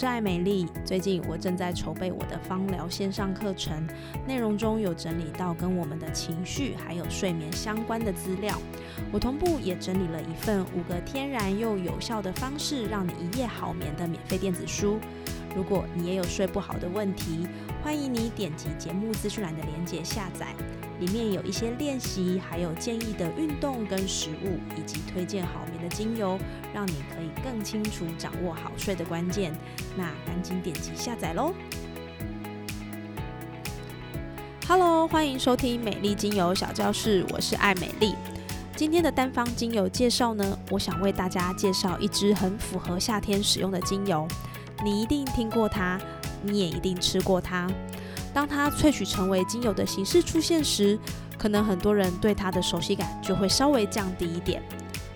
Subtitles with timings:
[0.00, 0.66] 是艾美丽。
[0.82, 3.86] 最近我正在筹备我的芳疗线上课程，
[4.26, 8.56] 内容中有整理到跟我们的情绪还有睡眠相关的资料。
[9.12, 14.98] 我同步也整理了一份五个天然又有效的方式，让你一夜好眠的免费电子书。
[15.54, 17.46] 如果你也有睡不好的问题，
[17.82, 20.54] 欢迎你点击节目资讯栏的链接下载。
[21.00, 26.38] 里面有一些练习，还有建议的运动跟食物，以及推荐好眠的精油，
[26.74, 29.52] 让你可以更清楚掌握好睡的关键。
[29.96, 31.54] 那赶紧点击下载喽
[34.68, 38.14] ！Hello，欢迎收听美丽精油小教室，我是爱美丽。
[38.76, 44.28] 今天的单方精油介绍呢，我想为大家介绍一支很符合夏天使用的精油。
[44.84, 46.00] 你一定听过它，
[46.42, 47.68] 你也一定吃过它。
[48.32, 50.98] 当它萃取成为精油的形式出现时，
[51.36, 54.62] 可能很多人对它的熟悉感就会稍微降低一点。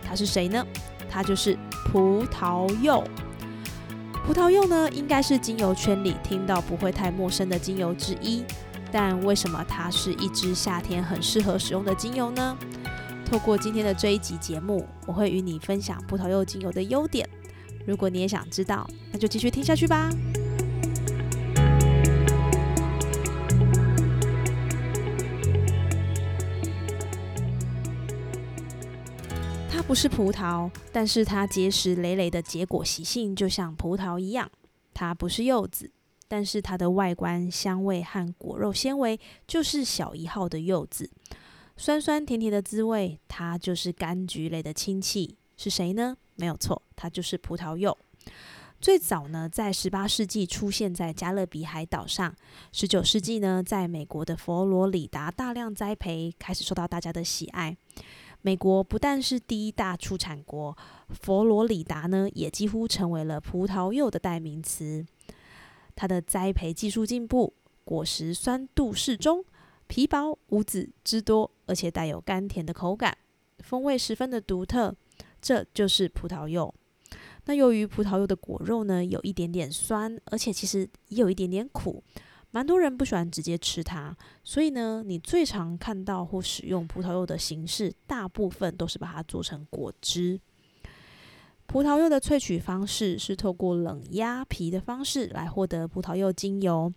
[0.07, 0.65] 它是谁呢？
[1.09, 1.57] 它就是
[1.93, 3.03] 葡萄柚。
[4.27, 8.43] 葡萄柚呢，应该是精油圈里听到不会太陌生的精油之一。
[8.91, 12.57] 但为什么它是一支夏天很适合使用的精油呢？
[13.25, 17.29] 透过今天的这一集节目，我会与你分享葡萄柚精油的优点。
[17.87, 20.11] 如果你也想知道，那就继续听下去吧。
[29.71, 34.51] 它不是葡萄，但是它结实累累的结果习性就像葡萄一样。
[34.95, 35.91] 它不是柚子，
[36.27, 41.11] 但是它的外观、香味和果肉纤维就是小一号的柚子。
[41.77, 45.37] 酸酸甜甜的滋味，它就是柑橘类的亲戚。
[45.57, 46.17] 是谁呢？
[46.37, 47.97] 没有错，它就是葡萄柚。
[48.81, 52.35] 最早呢，在十八世纪出现在加勒比海岛上。
[52.71, 57.75] 十九世纪呢，在美国的佛罗里达大量栽培，开始受到大家的喜爱。
[58.43, 60.77] 美国不但是第一大出产国，
[61.09, 65.07] 佛罗里达呢也几乎成为了葡萄柚的代名词。
[65.97, 67.55] 它的栽培技术进步，
[67.85, 69.43] 果实酸度适中，
[69.87, 73.17] 皮薄无籽汁多，而且带有甘甜的口感，
[73.61, 74.95] 风味十分的独特。
[75.45, 76.75] 这就是葡萄柚。
[77.45, 82.03] 那由于葡萄柚的果肉呢有一点点酸，而且其实也有一点点苦。
[82.51, 90.41] 蛮多人不喜欢直接吃它，所以呢，你最常看到或使用葡萄柚的形式，大部分都是把它做成果汁。
[91.67, 96.91] 葡萄柚的萃取方式是透过冷压皮的方式来获得葡萄柚精油，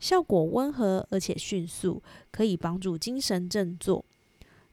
[0.00, 2.02] 效果温和而且迅速，
[2.32, 4.04] 可以帮助精神振作。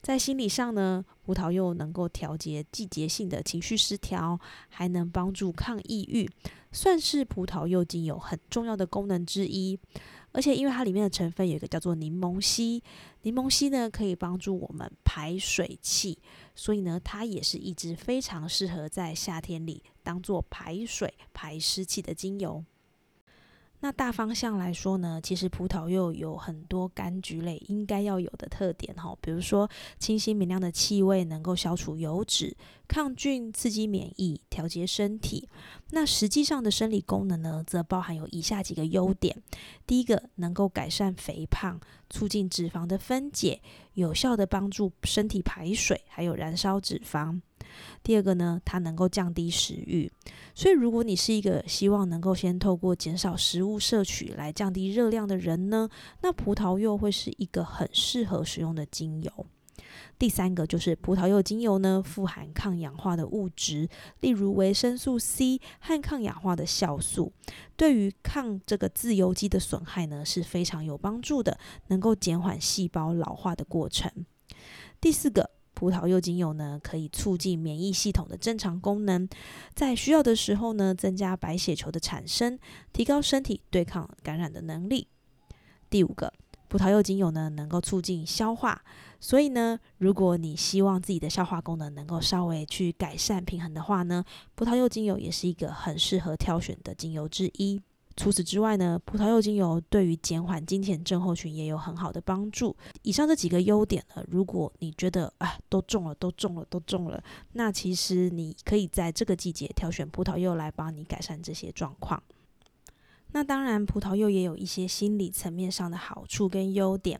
[0.02, 6.28] 在心理上呢，葡萄柚能够调节季节性的情绪失调，还能帮助抗抑郁，
[6.72, 9.78] 算是葡萄柚精油很重要的功能之一。
[10.32, 12.82] 而且，因为它里面的成分有一个叫做柠檬烯，
[13.22, 16.16] 柠檬烯呢可以帮助我们排水气，
[16.54, 22.64] 所以呢，它也是一支非常适合在夏天里当做排水排湿气的精油。
[23.82, 29.68] 那大方向来说呢，其实葡萄柚有很多柑橘类应该要有的特点哈，比如说
[29.98, 32.54] 清新明亮的气味能够消除油脂、
[32.86, 35.48] 抗菌、刺激免疫、调节身体。
[35.92, 39.42] 那实际上的生理功能呢，则包含有以下几个优点：
[39.86, 41.80] 第一个，能够改善肥胖，
[42.10, 43.62] 促进脂肪的分解，
[43.94, 47.40] 有效的帮助身体排水，还有燃烧脂肪。
[48.02, 50.10] 第二个呢，它能够降低食欲，
[50.54, 55.88] 所以如果你是一个希望能够先透过减少食物摄取来降低热量的人呢，
[56.22, 59.46] 那葡萄柚会是一个很适合使用的精油。
[60.18, 63.88] 第三个就是葡萄柚精油呢，富含抗氧化的物质，
[64.20, 67.32] 例如维生素 C 和抗氧化的酵素，
[67.76, 71.58] 对于抗这个自由基的损害呢是非常有帮助的，
[71.88, 74.10] 能够减缓细胞老化的过程。
[75.00, 75.50] 第四个。
[75.74, 79.28] 葡萄柚精油呢，可以促进免疫系统的正常功能，
[79.74, 82.58] 在需要的时候呢，增加白血球的产生，
[82.92, 85.08] 提高身体对抗感染的能力。
[85.88, 86.32] 第五个，
[86.68, 88.82] 葡萄柚精油呢，能够促进消化，
[89.18, 94.24] 所以呢，如果你希望自己的消化功能能够稍微去改善平衡的话呢，
[94.54, 97.80] 葡萄柚精油也是一个很适合挑选的精油之一。
[98.20, 102.76] 除此之外呢，葡萄柚精油对于减缓金钱症候群也有很好的帮助。
[103.00, 112.22] 以上这几个优点呢，如果你觉得啊都中了，都中了，都中了，那其实你可以在这个季节挑选葡萄柚来帮你改善这些状况。
[113.32, 117.18] 那当然，葡萄柚也有一些心理层面上的好处跟优点。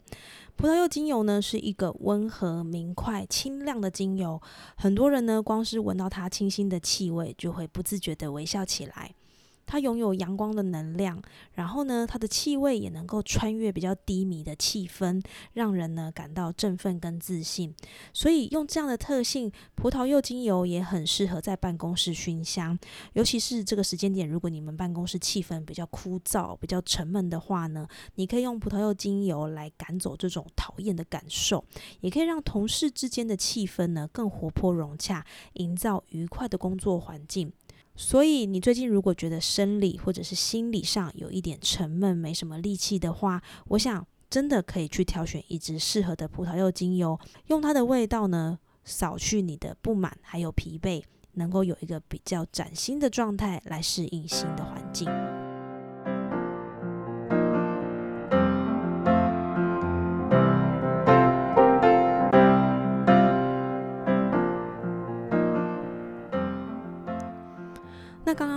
[0.55, 4.38] 葡萄柚精油呢，是一个温和、明快、清亮的精油，
[4.76, 9.14] 很多人呢，光是闻到它清新的气味，就会不自觉的微笑起来。
[9.70, 11.22] 它拥有阳光的能量，
[11.52, 15.22] 然后呢，它的气味也能够穿越比较低迷的气氛，
[15.52, 17.72] 让人呢感到振奋跟自信。
[18.12, 22.76] 所以用这样的特性，葡萄柚精油也很适合在办公室熏香。
[23.12, 27.87] 尤其是这个时间点，如果你们办公室气氛比较枯燥、比较沉闷的话呢，
[28.17, 31.64] 你可以用葡萄柚精油来赶走这种讨厌的感受，
[32.00, 37.52] 也可以让同事之间的气氛呢更活泼融洽，营造愉快的工作环境。
[38.02, 51.02] 所以，你最近如果觉得生理或者是心理上有一点沉闷、没什么力气的话，我想真的可以去挑选一支适合的葡萄柚精油，用它的味道呢，扫去你的不满还有疲惫，
[51.35, 55.06] 能够有一个比较崭新的状态来适应新的环境。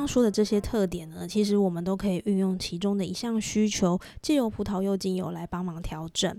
[0.03, 6.37] 刚说的这些特点呢，其实我们都可以运用其中的一项需求，借由葡萄柚精油来帮忙调整。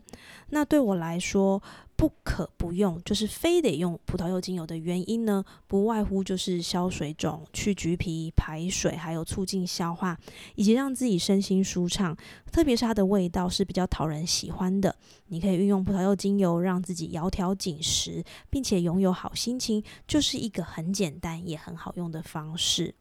[0.50, 1.62] 那对我来说，
[1.96, 10.18] 不可不用，就是非得用葡萄柚精油的原因呢，不外乎就是消水肿、去橘皮、排水，还有促进消化，
[10.56, 12.14] 以及让自己身心舒畅。
[12.52, 14.94] 特别是它的味道是比较讨人喜欢的，
[15.28, 22.94] 你可以运用葡萄柚精油让自己窈窕紧实，并且拥有好心情，就是一个很简单也很好用的方式。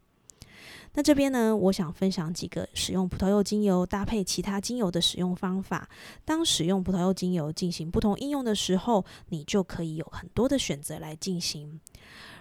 [0.94, 5.88] 那这边呢，我想分享几个使用葡萄柚精油搭配其他精油的使用方法。
[6.24, 11.80] 当使用葡萄柚精油进行不同应用的时候，你就可以有很多的选择来进行。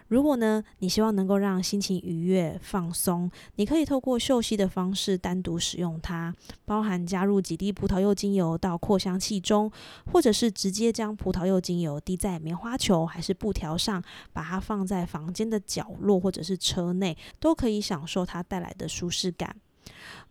[0.08, 6.34] 如果呢，你希望能够让心情愉悦、放松，你可以透过嗅吸的方式单独使用它，
[6.66, 9.72] 包含加入几滴葡萄柚精油到扩香器中，
[10.12, 19.56] 或者是直接将葡萄柚精油滴在棉花球还是布条上，把它放在房间的角落或者是车内，都可以享受它带来的舒适感。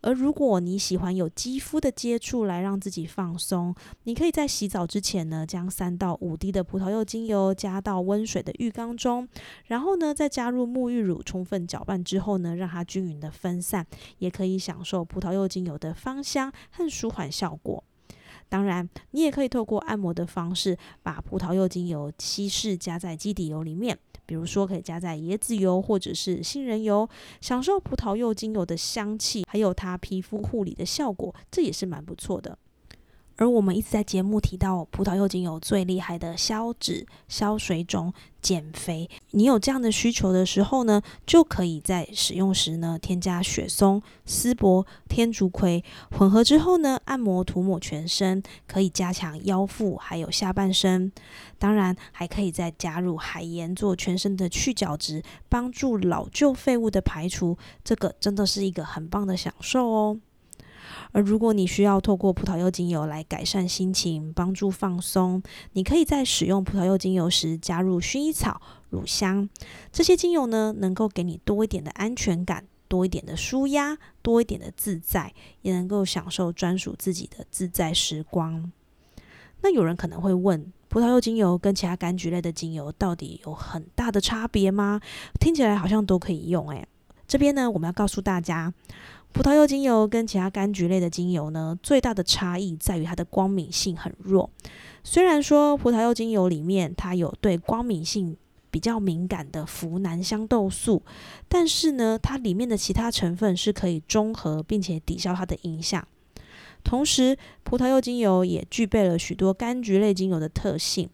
[0.00, 9.28] 而如果你喜欢有肌肤的接触来让自己放松，你可以在洗澡之前呢，将三到五滴的葡萄柚精油加到温水的浴缸中，
[9.66, 13.86] 然后呢再加入沐浴乳，充分搅拌之后呢，让它均匀的分散，
[14.18, 17.84] 也可以享受葡萄柚精油的芳香和舒缓效果。
[18.48, 23.98] 当然，你也可以透过按摩的方式，把葡萄柚精油稀释加在基底油里面。
[24.26, 27.08] 比如说，可以加在椰子油或者是杏仁油，
[27.40, 32.58] 享受葡萄柚精油的香气，还有它皮肤护理的效果，这也是蛮不错的。
[33.36, 39.08] 而我们一直在节目提到葡萄柚精油最厉害的消脂、消水肿、减肥。
[39.30, 51.10] 你有这样的需求的时候呢，就可以在使用时呢添加雪松、丝柏、天竺葵混合之后呢，按摩涂抹全身，可以加强腰腹还有下半身。
[51.58, 57.56] 当然，还可以再加入海盐做全身的去角质，帮助老旧废物的排除。
[57.84, 60.18] 这个真的是一个很棒的享受哦。
[61.10, 69.48] 而如果你需要透过葡萄柚精油来改善心情、帮助放松，你可以在使用葡萄柚精油时加入薰衣草、乳香
[69.90, 78.70] 这些精油呢，能够给你多一点的安全感、多一点的舒压、多一点的自在，也能够享受专属自己的自在时光。
[79.62, 85.00] 那有人可能会问，葡萄柚精油跟其他柑橘类的精油到底有很大的差别吗？
[85.40, 86.86] 听起来好像都可以用，诶，
[87.28, 88.74] 这边呢，我们要告诉大家。
[89.32, 94.50] 葡萄柚精油跟其他柑橘类的精油呢，最大的差异在于它的光敏性很弱。
[95.02, 98.36] 虽然说葡萄柚精油里面它有对光敏性
[98.70, 101.02] 比较敏感的呋喃香豆素，
[101.48, 106.06] 但是呢，它里面的其他成分是可以中和并且抵消它的影响。
[106.84, 111.08] 同时，葡萄柚精油也具备了许多柑橘类精油的特性，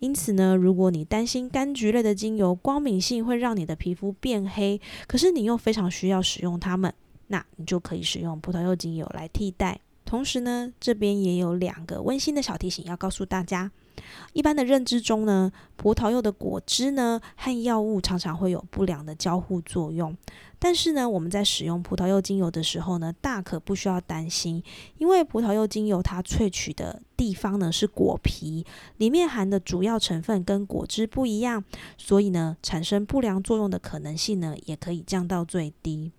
[0.00, 6.92] 因此呢，如果你担心柑橘类的精油光敏性会让你的皮肤变黑，可是你又非常需要使用它们。
[7.30, 9.80] 那你就可以使用葡萄柚精油来替代。
[10.04, 13.70] 同时呢，这边也有两个温馨的小提醒要告诉大家。
[14.32, 20.16] 一般的认知中呢，葡萄柚的果汁呢和药物常常会有不良的交互作用。
[20.58, 24.62] 但是呢，我们在使用葡萄柚精油的时候呢，大可不需要担心，
[24.98, 31.62] 因为葡萄柚精油它萃取的地方呢是果皮，里面含的主要成分跟果汁不一样，
[31.96, 36.10] 所以呢，产生不良作用的可能性呢也可以降到最低。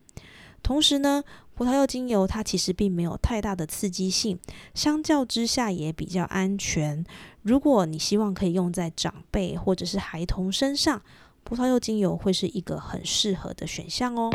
[0.64, 4.40] 同时呢，葡萄柚精油它其实并没有太大的刺激性，
[4.74, 7.04] 相较之下也比较安全。
[7.42, 11.02] 如果你希望可以用在长辈或者是孩童身上，
[11.44, 14.30] 葡萄柚精油会是一个很适合的选项哦。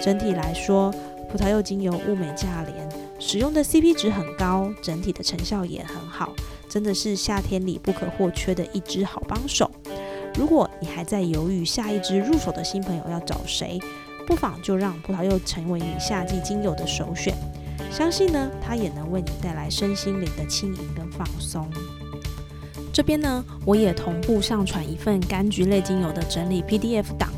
[0.00, 0.92] 整体来说，
[1.30, 2.88] 葡萄柚精油物美价廉，
[3.18, 6.32] 使用的 CP 值很高，整体的成效也很好，
[6.68, 9.70] 真的是夏天里不可或缺的一支好帮手。
[10.34, 13.80] 如果你还在犹豫下一支入手的新朋友要找谁，
[14.26, 17.34] 不妨就让葡萄柚成为你夏季精油的首选。
[17.90, 21.68] 相信呢，它也能为你带来身心灵的轻盈跟放松。
[22.92, 27.30] 这边呢，我也同步上传一份柑橘类精油的整理 PDF 档。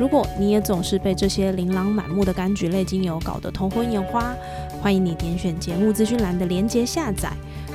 [0.00, 4.34] 如果你也总是被这些琳琅满目的柑橘类精油搞得头昏眼花，
[4.80, 7.30] 欢迎你点选节目资讯栏的连接下载。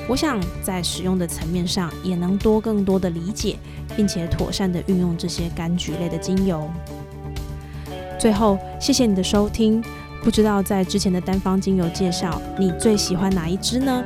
[0.10, 3.58] 我想在使用的层面上，也能多更多的理解，
[3.96, 6.70] 并且妥善的运用这些柑橘类的精油。
[8.20, 9.84] 最后，谢谢你的收听。
[10.24, 14.04] 不知道在之前的单方精油介绍，你最喜欢哪一支呢？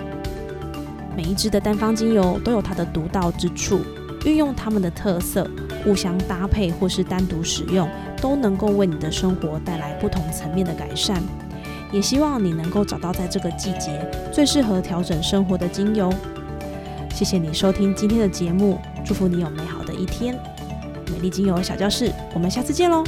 [1.16, 3.80] 每一支的单方精油都有它的独到之处，
[4.26, 5.50] 运用它们的特色，
[5.84, 7.90] 互相搭配或是单独使用，
[8.22, 11.22] 都能够为你的生活带来不同层面的改善。
[11.92, 16.14] 也希望你能够找到在这个季节最适合调整生活的精油。
[17.14, 20.34] 谢谢你收听今天的节目，祝福你有美好的一天。
[21.12, 23.04] 美丽精油小教室，我们下次见喽！